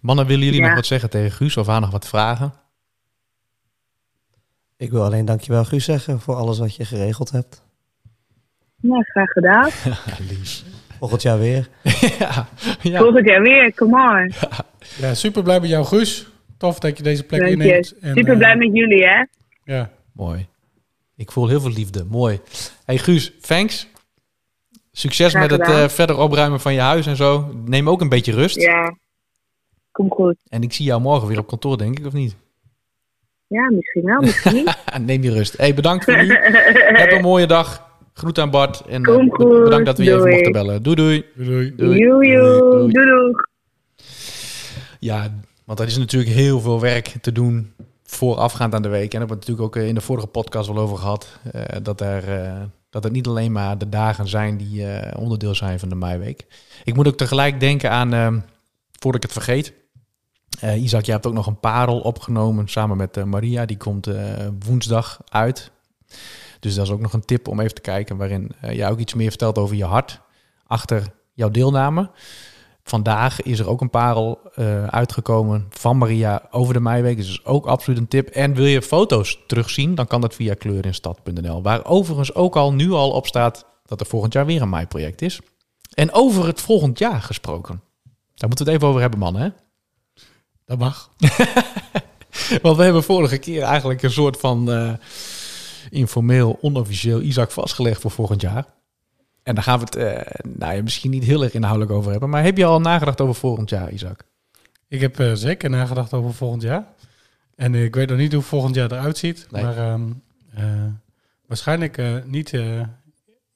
[0.00, 2.52] Mannen, willen jullie nog wat zeggen tegen Guus of aan nog wat vragen?
[4.84, 7.62] Ik wil alleen dankjewel Guus zeggen voor alles wat je geregeld hebt.
[8.76, 9.70] Ja, graag gedaan.
[9.84, 9.96] Ja,
[10.28, 10.62] lief.
[10.98, 11.68] Volgend jaar weer.
[12.18, 12.48] ja,
[12.82, 12.98] ja.
[12.98, 14.32] Volgend jaar weer, come on.
[14.98, 16.28] Ja, super blij met jou, Guus.
[16.58, 17.98] Tof dat je deze plek Dank inneemt.
[17.98, 19.24] En, Super eh, blij met jullie, hè?
[19.64, 20.46] Ja, mooi.
[21.16, 22.04] Ik voel heel veel liefde.
[22.04, 22.40] Mooi.
[22.84, 23.88] Hey Guus, thanks.
[24.92, 27.52] Succes Graag met het eh, verder opruimen van je huis en zo.
[27.64, 28.60] Neem ook een beetje rust.
[28.60, 28.96] Ja,
[29.90, 30.36] kom goed.
[30.48, 32.36] En ik zie jou morgen weer op kantoor, denk ik, of niet?
[33.54, 34.76] Ja, misschien wel, misschien niet.
[35.06, 35.56] Neem je rust.
[35.56, 36.32] Hey, bedankt voor nu.
[36.96, 37.82] Heb een mooie dag.
[38.14, 38.82] Groet aan Bart.
[38.88, 39.64] En eh, Kom goed.
[39.64, 40.82] bedankt dat we je even mochten bellen.
[40.82, 41.24] Doei doei.
[41.34, 41.74] doei.
[41.76, 41.98] doei.
[41.98, 42.34] Doei.
[42.34, 42.92] Doei.
[42.92, 43.32] Doei, doei.
[44.98, 45.32] Ja,
[45.64, 47.72] want er is natuurlijk heel veel werk te doen
[48.04, 49.14] voorafgaand aan de week.
[49.14, 51.38] En daar hebben we het natuurlijk ook eh, in de vorige podcast wel over gehad.
[51.52, 55.54] eh, dat, er, eh, dat het niet alleen maar de dagen zijn die eh, onderdeel
[55.54, 56.46] zijn van de meiweek.
[56.84, 58.26] Ik moet ook tegelijk denken aan, eh,
[59.00, 59.72] voordat ik het vergeet.
[60.60, 63.64] Eh, Isaac, jij hebt ook nog een parel opgenomen samen met eh, Maria.
[63.64, 65.70] Die komt eh, woensdag uit.
[66.60, 68.16] Dus dat is ook nog een tip om even te kijken.
[68.16, 70.20] Waarin jij ook iets meer vertelt over je hart
[70.66, 72.10] achter jouw deelname.
[72.82, 74.40] Vandaag is er ook een parel
[74.86, 77.16] uitgekomen van Maria over de meiweek.
[77.16, 78.28] Dus dat is ook absoluut een tip.
[78.28, 81.62] En wil je foto's terugzien, dan kan dat via kleurinstad.nl.
[81.62, 85.22] Waar overigens ook al nu al op staat dat er volgend jaar weer een meiproject
[85.22, 85.40] is.
[85.94, 87.82] En over het volgend jaar gesproken.
[88.34, 89.42] Daar moeten we het even over hebben, mannen.
[89.42, 89.48] Hè?
[90.64, 91.10] Dat mag.
[92.62, 94.92] Want we hebben vorige keer eigenlijk een soort van eh,
[95.90, 98.64] informeel, onofficieel Isaac vastgelegd voor volgend jaar.
[99.42, 102.30] En daar gaan we het eh, nou ja, misschien niet heel erg inhoudelijk over hebben.
[102.30, 104.24] Maar heb je al nagedacht over volgend jaar, Isaac?
[104.88, 106.86] Ik heb eh, zeker nagedacht over volgend jaar.
[107.56, 109.46] En ik weet nog niet hoe volgend jaar eruit ziet.
[109.50, 109.62] Nee.
[109.62, 110.02] Maar ehm,
[110.54, 110.64] eh,
[111.46, 112.50] waarschijnlijk niet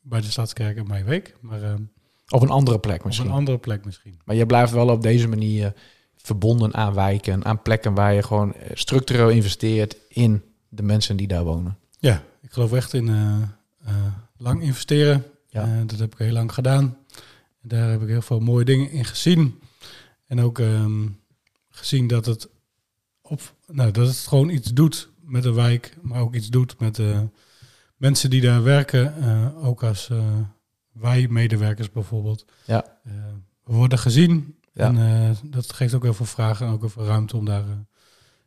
[0.01, 1.37] bij de Stadskerk in mijn week.
[1.41, 1.83] Maar ehm,
[2.29, 3.27] Op een andere plek op misschien.
[3.27, 4.21] een andere plek misschien.
[4.25, 5.73] Maar je blijft wel op deze manier
[6.29, 11.27] verbonden aan wijken, aan plekken waar je gewoon eh, structureel investeert in de mensen die
[11.27, 11.79] daar wonen.
[11.99, 13.43] Ja, ik geloof echt in eh,
[13.85, 13.95] eh,
[14.37, 15.25] lang investeren.
[15.47, 15.83] Ja.
[15.87, 16.97] Dat heb ik heel lang gedaan.
[17.63, 19.61] Daar heb ik heel veel mooie dingen in gezien.
[20.27, 21.07] En ook ehm,
[21.69, 22.49] gezien dat het,
[23.23, 26.95] op, nou, dat het gewoon iets doet met de wijk, maar ook iets doet met
[26.95, 27.29] de
[27.97, 29.15] mensen die daar werken.
[29.57, 30.11] ook als
[30.93, 32.45] wij medewerkers bijvoorbeeld.
[32.65, 32.99] Ja.
[33.65, 34.58] We worden gezien.
[34.79, 34.87] Ja.
[34.87, 37.63] En eh, dat geeft ook heel veel vragen en ook heel veel ruimte om daar
[37.63, 37.77] eh,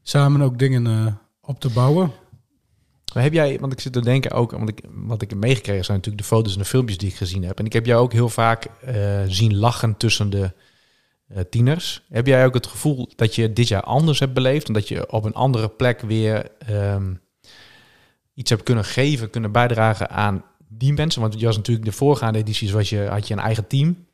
[0.02, 2.12] samen ook dingen eh, op te bouwen.
[3.13, 5.86] Maar heb jij, want ik zit te denken ook, want ik, wat ik heb meegekregen
[5.86, 7.60] zijn natuurlijk de foto's en de filmpjes die ik gezien heb.
[7.60, 8.67] En ik heb jou ook heel vaak
[9.28, 10.54] zien lachen tussen de
[11.50, 12.04] tieners.
[12.10, 15.12] Heb jij ook het gevoel dat je dit jaar anders hebt beleefd en dat je
[15.12, 17.13] op een andere plek weer ehm,
[18.34, 21.22] iets hebt kunnen geven, kunnen bijdragen aan die mensen?
[21.22, 24.06] Want je was natuurlijk de voorgaande edities was je, had je een eigen team.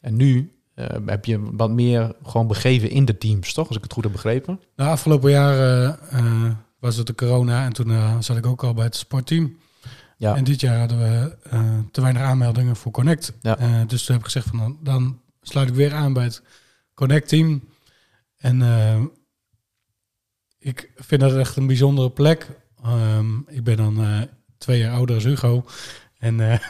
[0.00, 3.66] En nu eh, heb je wat meer gewoon begeven in de teams, toch?
[3.66, 4.60] Als ik het goed heb begrepen.
[4.74, 8.74] De afgelopen jaar eh, was het de corona en toen eh, zat ik ook al
[8.74, 9.56] bij het sportteam.
[10.16, 10.36] Ja.
[10.36, 11.36] En dit jaar hadden we
[11.90, 13.32] te weinig aanmeldingen voor Connect.
[13.40, 13.84] Ja.
[13.86, 16.42] Dus toen heb ik gezegd van dan, dan sluit ik weer aan bij het
[16.94, 17.62] Connect team.
[18.36, 18.62] En
[20.58, 22.46] ik vind dat echt een bijzondere plek.
[22.82, 25.64] Ehm, ik ben dan twee jaar ouder als Hugo.
[26.18, 26.40] En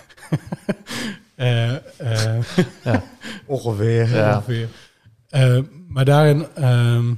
[1.38, 2.38] eh, eh,
[2.94, 3.00] eh,
[3.46, 4.08] Ongeveer.
[4.08, 4.34] Ja.
[4.34, 4.68] ongeveer.
[5.28, 7.14] Eh, maar daarin ehm,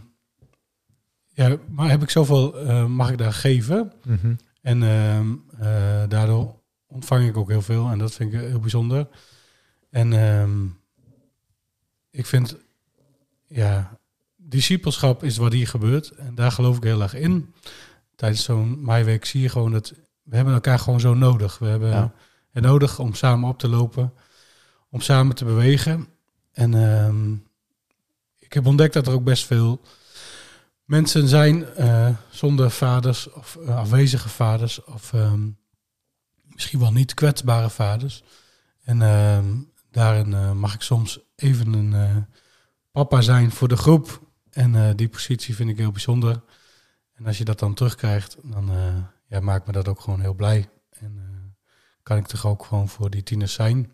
[1.27, 3.93] ja, maar heb ik zoveel, mag ik daar geven.
[4.63, 5.29] En ehm,
[5.59, 6.55] eh, daardoor
[6.87, 7.89] ontvang ik ook heel veel.
[7.89, 9.09] En dat vind ik heel bijzonder.
[9.91, 10.67] En ehm,
[12.11, 12.57] ik vind,
[13.47, 13.99] ja,
[14.37, 16.11] discipelschap is wat hier gebeurt.
[16.11, 17.55] En daar geloof ik heel erg in.
[18.17, 21.59] Tijdens zo'n meiweek zie je gewoon dat we hebben elkaar gewoon zo nodig.
[21.59, 22.13] We hebben Ja.
[22.51, 24.13] Het nodig om samen op te lopen,
[24.91, 26.09] om samen te bewegen.
[26.53, 27.33] En ehm,
[28.39, 29.81] ik heb ontdekt dat er ook best veel
[30.85, 35.49] mensen zijn eh, zonder vaders of eh, afwezige vaders of ehm,
[36.43, 38.23] misschien wel niet kwetsbare vaders.
[38.83, 39.47] En ehm,
[39.91, 42.27] Daarin eh, mag ik soms even een
[42.91, 44.21] papa zijn voor de groep.
[44.51, 46.43] En die positie vind ik heel bijzonder.
[47.15, 48.71] En als je dat dan terugkrijgt, dan
[49.27, 50.69] ja, maakt me dat ook gewoon heel blij.
[52.03, 53.91] Kan ik toch ook gewoon voor die tieners zijn.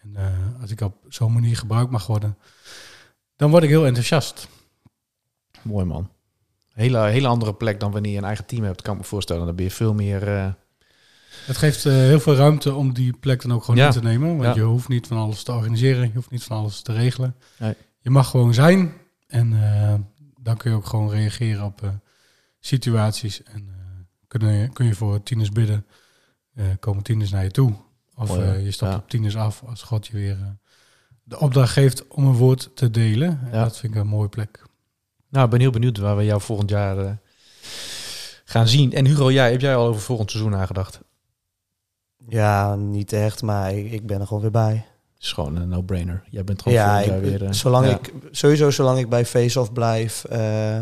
[0.00, 2.38] En eh, als ik op zo'n manier gebruikt mag worden,
[3.36, 4.48] dan word ik heel enthousiast.
[5.62, 6.10] Mooi man.
[6.72, 9.46] Hele, hele andere plek dan wanneer je een eigen team hebt, kan ik me voorstellen.
[9.46, 10.28] Dan ben je veel meer...
[10.36, 10.52] eh,
[11.46, 13.86] Het geeft eh, heel veel ruimte om die plek dan ook gewoon Ja.
[13.86, 14.28] in te nemen.
[14.36, 14.54] Want Ja.
[14.54, 17.36] je hoeft niet van alles te organiseren, je hoeft niet van alles te regelen.
[17.58, 17.74] Nee.
[18.00, 18.92] Je mag gewoon zijn
[19.26, 19.50] en
[20.40, 21.92] dan kun je ook gewoon reageren op
[22.60, 23.42] situaties.
[23.42, 23.68] En
[24.26, 25.86] kun, je, kun je voor tieners bidden,
[26.80, 27.72] komen tieners naar je toe.
[28.16, 28.54] Of hè?
[28.54, 28.98] eh, je stapt Ja.
[28.98, 30.46] op tieners af als God je weer eh,
[31.22, 33.28] de opdracht geeft om een woord te delen.
[33.44, 33.62] En Ja.
[33.64, 34.62] Dat vind ik een mooie plek.
[35.28, 37.10] Nou, ik ben heel benieuwd waar we jou volgend jaar eh,
[38.44, 38.92] gaan zien.
[38.92, 41.00] En Hugo, jij, heb jij al over volgend seizoen nagedacht?
[42.28, 44.74] Ja, niet echt, maar ik, ik ben er gewoon weer bij.
[45.14, 46.22] Het is gewoon een no-brainer.
[46.30, 47.44] Jij bent gewoon Ja, volgend ik, jaar weer...
[47.44, 47.98] eh, zolang ja.
[47.98, 50.76] ik, sowieso zolang ik bij Face-Off blijf eh,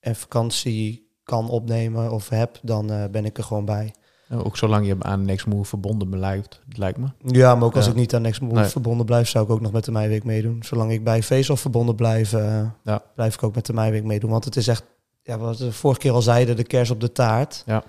[0.00, 3.94] en vakantie kan opnemen of heb, dan eh, ben ik er gewoon bij.
[4.30, 7.06] Ook zolang je aan Next Move verbonden blijft, lijkt me.
[7.26, 7.90] Ja, maar ook als Ja.
[7.90, 8.64] ik niet aan Next Move Nee.
[8.64, 10.62] verbonden blijf, zou ik ook nog met de Meiweek meedoen.
[10.62, 13.02] Zolang ik bij Face-Off verbonden blijf, eh, Ja.
[13.14, 14.30] blijf ik ook met de Meiweek meedoen.
[14.30, 14.84] Want het is echt,
[15.22, 17.62] ja, wat we vorige keer al zeiden, de kers op de taart.
[17.66, 17.82] Ja.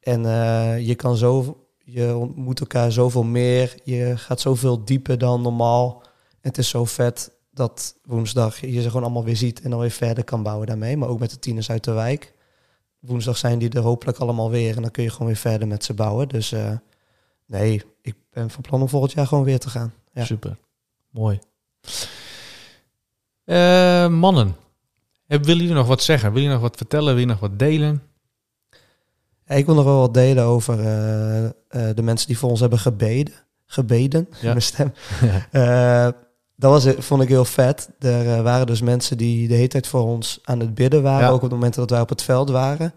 [0.00, 3.74] En eh, je kan zo, je ontmoet elkaar zoveel meer.
[3.84, 6.02] Je gaat zoveel dieper dan normaal.
[6.40, 9.90] Het is zo vet dat woensdag je ze gewoon allemaal weer ziet en dan weer
[9.90, 10.96] verder kan bouwen daarmee.
[10.96, 12.34] Maar ook met de tieners uit de wijk.
[12.98, 15.84] Woensdag zijn die er hopelijk allemaal weer en dan kun je gewoon weer verder met
[15.84, 16.28] ze bouwen.
[16.28, 16.72] Dus eh,
[17.46, 19.92] nee, ik ben van plan om volgend jaar gewoon weer te gaan.
[20.12, 20.24] Ja.
[20.24, 20.56] Super.
[21.10, 21.38] Mooi.
[23.44, 24.56] Eh, mannen,
[25.26, 26.32] willen jullie nog wat zeggen?
[26.32, 27.12] Wil je nog wat vertellen?
[27.12, 28.02] Wil je nog wat delen?
[29.44, 32.78] Ja, ik wil nog wel wat delen over eh, de mensen die voor ons hebben
[32.78, 33.34] gebeden.
[33.66, 34.48] Gebeden, Ja.
[34.54, 34.92] mijn stem.
[36.58, 37.88] Eh, dat was, vond ik heel vet.
[37.98, 41.26] Er eh, waren dus mensen die de hele tijd voor ons aan het bidden waren.
[41.26, 41.28] Ja.
[41.28, 42.94] Ook op het moment dat wij op het veld waren.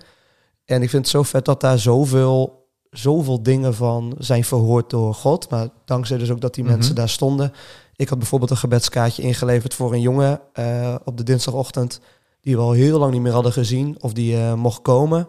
[0.66, 5.14] En ik vind het zo vet dat daar zoveel, zoveel dingen van zijn verhoord door
[5.14, 5.50] God.
[5.50, 6.74] Maar dankzij dus ook dat die Mhm.
[6.74, 7.54] mensen daar stonden.
[7.96, 12.00] Ik had bijvoorbeeld een gebedskaartje ingeleverd voor een jongen eh, op de dinsdagochtend.
[12.42, 13.98] Die we al heel lang niet meer hadden gezien.
[14.00, 15.28] Of die eh, mocht komen.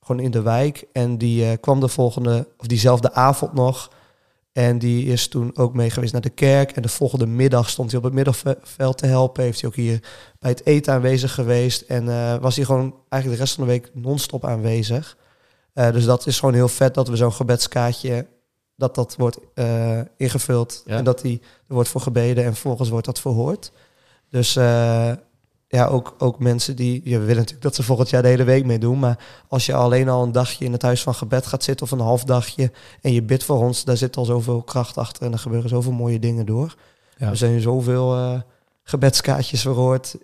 [0.00, 0.84] Gewoon in de wijk.
[0.92, 3.90] En die eh, kwam de volgende, of diezelfde avond nog.
[4.52, 6.70] En die is toen ook mee geweest naar de kerk.
[6.70, 9.42] En de volgende middag stond hij op het middenveld te helpen.
[9.42, 10.02] Heeft hij ook hier
[10.38, 11.80] bij het eten aanwezig geweest.
[11.80, 15.16] En eh, was hij gewoon eigenlijk de rest van de week non-stop aanwezig.
[15.72, 18.26] Eh, dus dat is gewoon heel vet dat we zo'n gebedskaartje...
[18.76, 20.82] dat dat wordt eh, ingevuld.
[20.86, 20.96] Ja.
[20.96, 23.72] En dat die, er wordt voor gebeden en vervolgens wordt dat verhoord.
[24.30, 24.54] Dus
[25.72, 27.00] ja, ook, ook mensen die...
[27.04, 28.98] Je willen natuurlijk dat ze volgend jaar de hele week meedoen.
[28.98, 31.86] Maar als je alleen al een dagje in het huis van gebed gaat zitten...
[31.86, 33.84] of een half dagje en je bidt voor ons...
[33.84, 36.74] daar zit al zoveel kracht achter en er gebeuren zoveel mooie dingen door.
[37.16, 37.28] Ja.
[37.28, 38.40] Er zijn zoveel eh,
[38.82, 40.16] gebedskaartjes verhoord.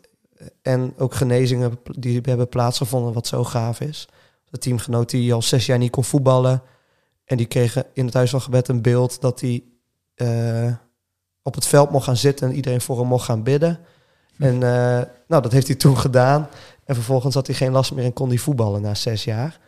[0.62, 4.08] En ook genezingen die hebben plaatsgevonden, wat zo gaaf is.
[4.50, 6.62] De teamgenoot die al zes jaar niet kon voetballen.
[7.24, 9.64] En die kregen in het huis van gebed een beeld dat hij
[10.14, 10.72] eh,
[11.42, 13.80] op het veld mocht gaan zitten en iedereen voor hem mocht gaan bidden.
[14.38, 16.48] En eh, nou, dat heeft hij toen gedaan.
[16.84, 19.58] En vervolgens had hij geen last meer en kon hij voetballen na zes jaar.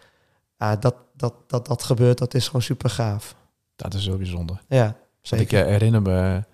[0.56, 3.34] Ah, dat, dat, dat dat gebeurt, dat is gewoon super gaaf.
[3.76, 4.62] Dat is zo bijzonder.
[4.68, 5.44] Ja, zeker.
[5.44, 6.44] ik eh, herinner me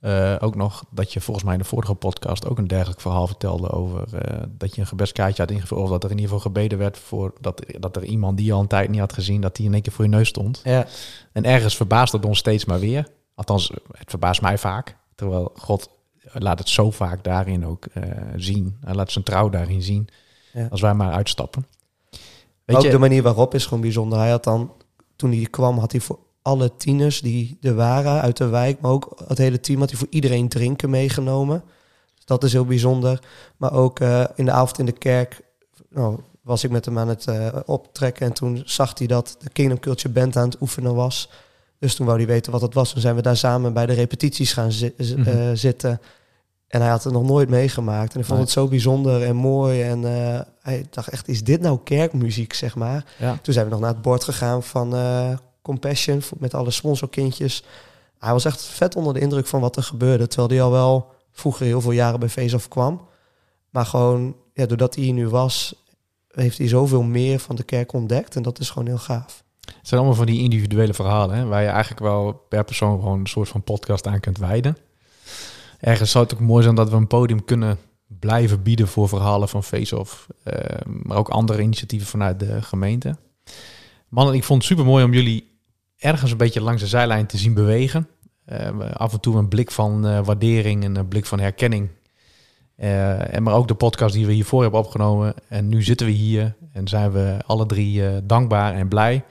[0.00, 3.26] eh, ook nog dat je volgens mij in de vorige podcast ook een dergelijk verhaal
[3.26, 4.08] vertelde over
[4.48, 5.80] dat je een gebedskaartje had ingevuld.
[5.80, 8.52] Of dat er in ieder geval gebeden werd voor dat, dat er iemand die je
[8.52, 10.60] al een tijd niet had gezien, dat die in één keer voor je neus stond.
[10.64, 10.86] Ja,
[11.32, 13.08] En ergens verbaast het ons steeds maar weer.
[13.34, 14.96] Althans, het verbaast mij vaak.
[15.14, 15.88] Terwijl God
[16.42, 18.02] laat het zo vaak daarin ook eh,
[18.36, 18.76] zien.
[18.84, 20.08] Hij laat zijn trouw daarin zien.
[20.52, 20.66] Ja.
[20.70, 21.66] Als wij maar uitstappen.
[22.64, 24.18] Weet ook je, de manier waarop is gewoon bijzonder.
[24.18, 24.72] Hij had dan,
[25.16, 28.90] toen hij kwam, had hij voor alle tieners die er waren uit de wijk, maar
[28.90, 31.62] ook het hele team, had hij voor iedereen drinken meegenomen.
[32.14, 33.20] Dus dat is heel bijzonder.
[33.56, 35.40] Maar ook eh, in de avond in de kerk
[35.90, 39.50] nou, was ik met hem aan het eh, optrekken en toen zag hij dat de
[39.50, 41.30] Kingdom Culture Band aan het oefenen was.
[41.78, 42.92] Dus toen wou hij weten wat het was.
[42.92, 45.28] Toen zijn we daar samen bij de repetities gaan zi- Mhm.
[45.28, 46.00] eh, zitten.
[46.74, 48.14] En hij had het nog nooit meegemaakt.
[48.14, 49.82] En ik vond het zo bijzonder en mooi.
[49.82, 53.04] En eh, hij dacht echt, is dit nou kerkmuziek, zeg maar?
[53.18, 53.38] ja.
[53.42, 57.64] Toen zijn we nog naar het bord gegaan van eh, Compassion met alle sponsorkindjes.
[58.18, 60.26] Hij was echt vet onder de indruk van wat er gebeurde.
[60.26, 63.00] Terwijl hij al wel vroeger heel veel jaren bij Face kwam.
[63.70, 65.84] Maar gewoon, ja, doordat hij hier nu was,
[66.30, 68.36] heeft hij zoveel meer van de kerk ontdekt.
[68.36, 69.42] En dat is gewoon heel gaaf.
[69.60, 73.18] Het zijn allemaal van die individuele verhalen, hè, waar je eigenlijk wel per persoon gewoon
[73.18, 74.76] een soort van podcast aan kunt wijden.
[75.84, 79.48] Ergens zou het ook mooi zijn dat we een podium kunnen blijven bieden voor verhalen
[79.48, 83.16] van Face-Off, eh, maar ook andere initiatieven vanuit de gemeente.
[84.08, 85.58] Mannen, ik vond het super mooi om jullie
[85.96, 88.08] ergens een beetje langs de zijlijn te zien bewegen.
[88.44, 91.88] Eh, af en toe een blik van eh, waardering en een blik van herkenning.
[92.76, 95.34] En maar ook de podcast die we hiervoor hebben opgenomen.
[95.48, 99.24] En nu zitten we hier en zijn we alle drie dankbaar en blij.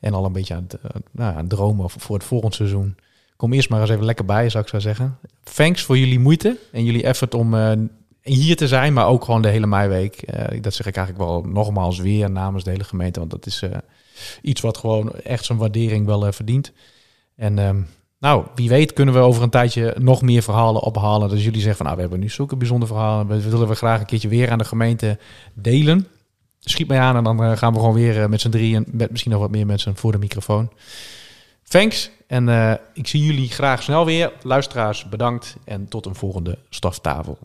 [0.00, 0.78] En al een beetje aan het,
[1.10, 2.96] nou, dromen voor het volgende seizoen.
[3.36, 5.18] Kom eerst maar eens even lekker bij, zou ik zo zeggen.
[5.54, 7.72] Thanks voor jullie moeite en jullie effort om eh,
[8.22, 10.22] hier te zijn, maar ook gewoon de hele meiweek.
[10.22, 13.62] Eh, dat zeg ik eigenlijk wel nogmaals weer namens de hele gemeente, want dat is
[13.62, 13.70] eh,
[14.42, 16.72] iets wat gewoon echt zijn waardering wel verdient.
[17.36, 17.80] En ehm,
[18.18, 21.28] nou, wie weet kunnen we over een tijdje nog meer verhalen ophalen.
[21.28, 23.26] Dus jullie zeggen van, nou, we hebben nu zulke bijzondere verhalen.
[23.26, 25.18] We willen we graag een keertje weer aan de gemeente
[25.54, 26.06] delen.
[26.60, 29.40] Schiet mij aan en dan gaan we gewoon weer met z'n drieën, met misschien nog
[29.40, 30.70] wat meer mensen voor de microfoon.
[31.68, 34.32] Thanks en eh, ik zie jullie graag snel weer.
[34.42, 37.38] Luisteraars, bedankt en tot een volgende staftafel.